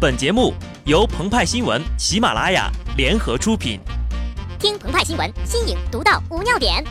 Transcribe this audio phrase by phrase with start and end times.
[0.00, 0.54] 本节目
[0.86, 3.78] 由澎湃新闻、喜马拉雅联合出品。
[4.58, 6.82] 听澎湃新闻，新颖独到，无尿点。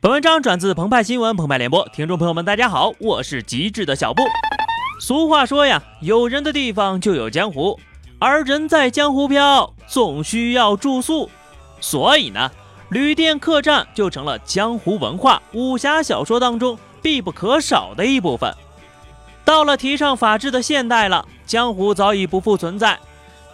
[0.00, 4.22] 本文章转自澎湃新闻、澎湃联播，听众朋友们，大家好，我是极致的小布。
[5.00, 7.80] 俗话说呀，有人的地方就有江湖，
[8.20, 11.28] 而人在江湖飘，总需要住宿，
[11.80, 12.48] 所以呢。
[12.90, 18.54] 旅店客栈就成了江湖文化、武侠小说当中必不可少的一部分。
[19.44, 22.98] 到了提倡法治的现代了，江湖早已不复存在，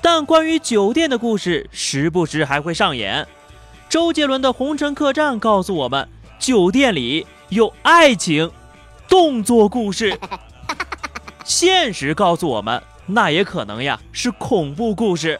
[0.01, 3.27] 但关于酒店的故事时不时还会上演。
[3.89, 6.09] 周杰伦的《红尘客栈》告诉我们，
[6.39, 8.51] 酒店里有爱情、
[9.09, 10.19] 动作故事。
[11.45, 15.39] 现实告诉我们，那也可能呀是恐怖故事。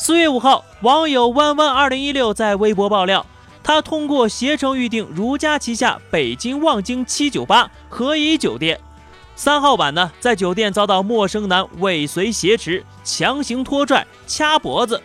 [0.00, 3.26] 四月五号，网友弯弯二零一六在微博爆料，
[3.64, 8.78] 他通过携程预订如家旗下北京望京七九八和颐酒店
[9.34, 15.02] 三号晚呢，在酒店遭到陌生男尾随挟持，强行拖拽、掐脖子，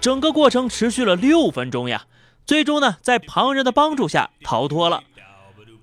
[0.00, 2.02] 整个过程持续了六分钟呀，
[2.44, 5.04] 最终呢，在旁人的帮助下逃脱了。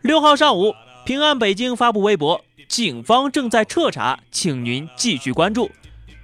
[0.02, 5.72] 六号上午，平安北京发布微博，警方正在彻查，请您继续关注。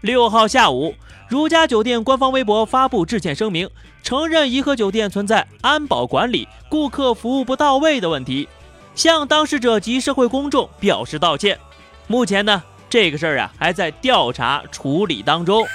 [0.01, 0.95] 六号下午。
[1.27, 3.67] 如家酒店官方微博发布致歉声明，
[4.03, 8.47] 承认颐和酒店存在安保管理、顾客服务不到位的问题，
[8.93, 11.57] 向当事者及社会公众表示道歉。
[12.05, 15.65] 目前呢，这个事儿啊还在调查处理当中。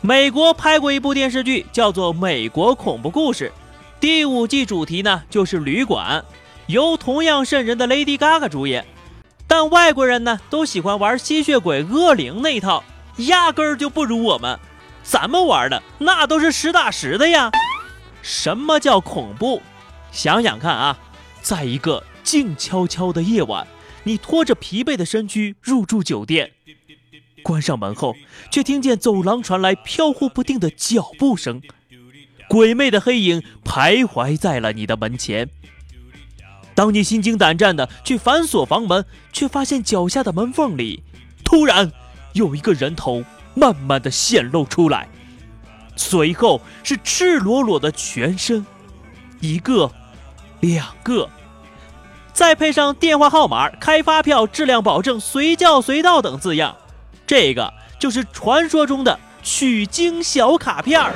[0.00, 3.52] 美国拍过一部电视剧，叫做《美国恐怖故事》，
[3.98, 6.24] 第五季主题呢就是旅馆，
[6.66, 8.86] 由同样瘆人的 Lady Gaga 主演。
[9.56, 12.82] 但外国人呢，都喜欢玩吸血鬼、恶灵那一套，
[13.18, 14.58] 压根儿就不如我们。
[15.04, 17.52] 咱们玩的那都是实打实的呀。
[18.20, 19.62] 什么叫恐怖？
[20.10, 20.98] 想想看啊，
[21.40, 23.64] 在一个静悄悄的夜晚，
[24.02, 26.50] 你拖着疲惫的身躯入住酒店，
[27.44, 28.16] 关上门后，
[28.50, 31.62] 却听见走廊传来飘忽不定的脚步声，
[32.48, 35.48] 鬼魅的黑影徘徊在了你的门前。
[36.74, 41.02] 当你心惊胆战的去反锁房门，却发现脚下的门缝里，
[41.44, 41.92] 突然
[42.32, 43.22] 有一个人头
[43.54, 45.08] 慢慢的显露出来，
[45.94, 48.66] 随后是赤裸裸的全身，
[49.40, 49.92] 一个，
[50.60, 51.30] 两个，
[52.32, 56.76] 再配上电话号码、开发票、质量保证、随叫随到等字样，
[57.24, 61.14] 这个就是传说中的取经小卡片儿。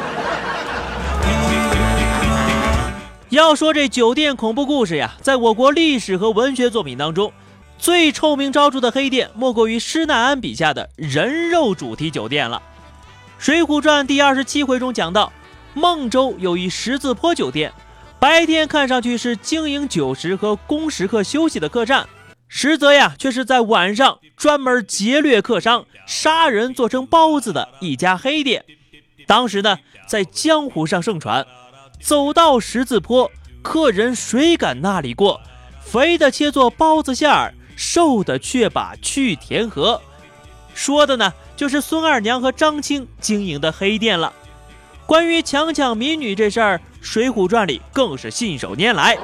[3.31, 7.31] 要说这酒店恐怖故事呀，在我国历史和文学作品当中，
[7.77, 12.63] 最臭名昭著的黑店莫过于施耐庵笔下的人肉主题酒店了。
[13.45, 15.31] 《水浒传》第二十七回中讲到，
[15.75, 17.71] 孟州有一十字坡酒店，
[18.19, 22.09] 白天看上去是经营酒食和供食客休息的客栈，
[22.49, 28.65] 实则呀却是在晚上专门劫掠客商、杀人做成包子的一家黑店。
[29.27, 31.47] 当时呢，在江湖上盛传。
[32.01, 33.31] 走到十字坡，
[33.63, 35.41] 客人谁敢那里过？
[35.83, 40.01] 肥的切做包子馅儿，瘦的却把去填河。
[40.75, 44.33] 说的呢，就是孙二娘和张青经营的黑店了。
[45.07, 49.17] 关于强抢民女这事儿，《水浒传》里更是信手拈来。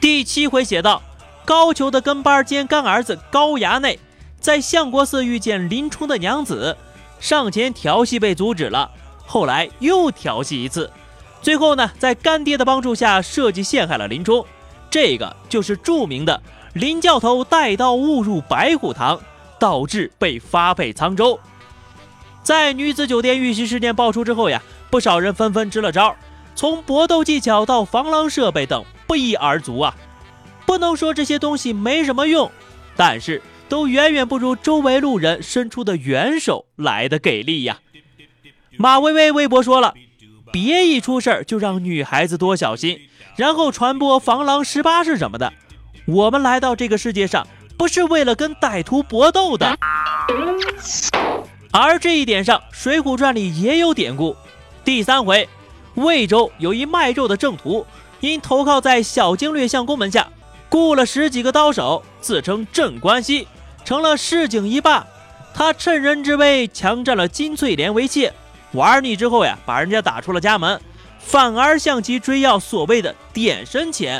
[0.00, 1.00] 第七回写道：
[1.44, 3.98] 高俅的跟班兼干儿子高衙内，
[4.40, 6.76] 在相国寺遇见林冲的娘子，
[7.20, 8.90] 上前调戏被阻止了，
[9.24, 10.90] 后来又调戏一次。
[11.44, 14.46] 最后呢，在干爹的帮助下设计陷害了林冲，
[14.88, 19.20] 这个就是著名的林教头带刀误入白虎堂，
[19.60, 21.38] 导致被发配沧州。
[22.42, 26.16] 在女子酒店遇袭事件爆出之后呀，不少人纷纷支了招，
[26.54, 29.94] 从搏斗技巧到防狼设备等不一而足啊。
[30.64, 32.50] 不能说这些东西没什么用，
[32.96, 37.80] 但是都远远不如周围路人伸出的援手来的给力呀。
[38.78, 39.92] 马薇薇微博说了。
[40.54, 43.00] 别一出事儿就让女孩子多小心，
[43.34, 45.52] 然后传播防狼十八式什么的。
[46.06, 47.44] 我们来到这个世界上
[47.76, 49.76] 不是为了跟歹徒搏斗的。
[51.72, 54.36] 而这一点上，《水浒传》里也有典故。
[54.84, 55.48] 第三回，
[55.96, 57.84] 魏州有一卖肉的正途，
[58.20, 60.28] 因投靠在小经略相公门下，
[60.68, 63.48] 雇了十几个刀手，自称镇关西，
[63.84, 65.04] 成了市井一霸。
[65.52, 68.32] 他趁人之危，强占了金翠莲为妾。
[68.74, 70.80] 玩腻之后呀，把人家打出了家门，
[71.18, 74.18] 反而向其追要所谓的点身钱。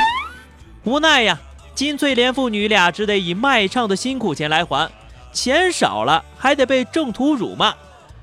[0.85, 1.39] 无奈呀，
[1.75, 4.91] 金翠莲父女俩只得以卖唱的辛苦钱来还，
[5.33, 7.75] 钱少了还得被正途辱骂，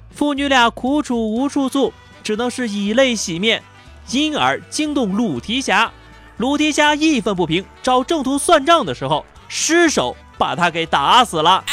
[0.10, 1.94] 父女俩苦楚无处诉，
[2.24, 3.62] 只能是以泪洗面。
[4.10, 5.92] 因而惊动鲁提辖。
[6.38, 11.64] 鲁提辖义愤不平，找郑屠算账的时候，失手把他给打死了。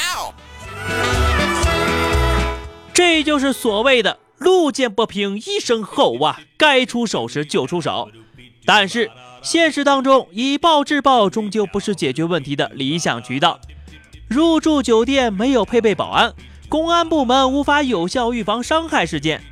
[2.93, 8.09] 这就是所谓的“路见不平一声吼”啊，该出手时就出手。
[8.65, 9.11] 但是
[9.43, 13.59] 现实当中，以暴制暴终究不是解决问题的理想渠道。
[14.29, 16.35] 入住酒店没有配备保安，
[16.69, 19.43] 公安部门无法有效预防伤害事件。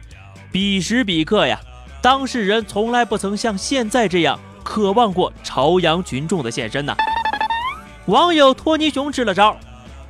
[0.52, 1.58] 彼时彼刻呀，
[2.02, 6.94] 当事人从来不曾像现在这样渴望过朝阳群众的现身呐。
[8.06, 9.56] 网友托尼熊支了招，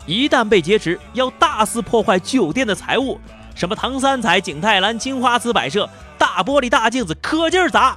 [0.05, 3.20] 一旦被劫持，要大肆破坏酒店的财物，
[3.56, 5.88] 什么唐三彩、景泰蓝、青花瓷摆设、
[6.18, 7.96] 大玻璃大镜子，可劲儿砸。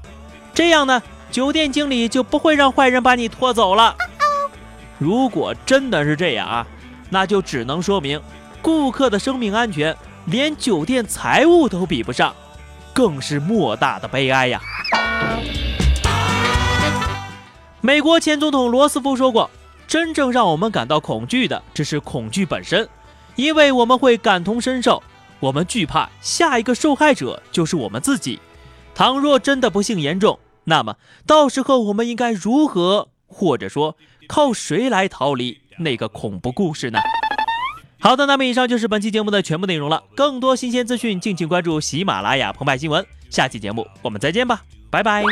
[0.54, 3.94] 这样呢，酒店经理就不会让坏人把你拖走了。
[4.98, 6.66] 如果真的是这样啊，
[7.10, 8.22] 那就只能说明
[8.62, 9.96] 顾客的生命安全
[10.26, 12.34] 连酒店财务都比不上，
[12.94, 14.62] 更是莫大的悲哀呀！
[17.82, 19.50] 美国前总统罗斯福说过
[19.88, 22.88] ：“真正让我们感到恐惧的，只是恐惧本身，
[23.36, 25.02] 因为我们会感同身受，
[25.40, 28.40] 我们惧怕下一个受害者就是我们自己。
[28.94, 33.96] 倘若真的不幸严重，那么到时候我们应该如何，或者说？”
[34.30, 37.00] 靠谁来逃离那个恐怖故事呢？
[38.00, 40.04] 好的，那么以上就是本期节目的全部内容了。
[40.16, 43.04] 更多新鲜资讯，敬请关注喜马拉雅澎湃新闻。
[43.32, 44.62] 下期节目我们再见吧，
[44.92, 45.24] 拜拜。